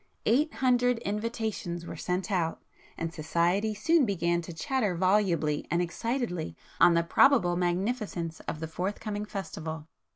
[0.25, 2.63] Eight hundred invitations were sent out;
[2.97, 8.67] and society soon began to chatter volubly and excitedly on the probable magnificence of the
[8.67, 9.87] forthcoming festival.